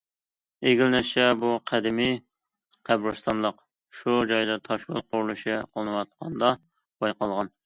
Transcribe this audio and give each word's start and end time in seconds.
ئىگىلىنىشىچە، 0.69 1.25
بۇ 1.43 1.51
قەدىمىي 1.71 2.15
قەبرىستانلىق 2.91 3.61
شۇ 3.99 4.17
جايدا 4.33 4.57
تاشيول 4.71 5.03
قۇرۇلۇشى 5.05 5.61
قىلىنىۋاتقاندا 5.69 6.53
بايقالغان. 6.61 7.55